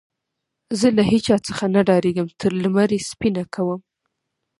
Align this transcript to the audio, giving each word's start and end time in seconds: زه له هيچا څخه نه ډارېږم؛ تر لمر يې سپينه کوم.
زه 0.79 0.87
له 0.97 1.03
هيچا 1.11 1.35
څخه 1.47 1.63
نه 1.75 1.81
ډارېږم؛ 1.87 2.27
تر 2.41 2.51
لمر 2.63 2.89
يې 2.95 2.99
سپينه 3.09 3.43
کوم. 3.53 3.81